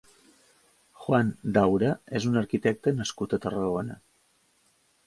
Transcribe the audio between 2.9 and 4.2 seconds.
nascut a Tarragona.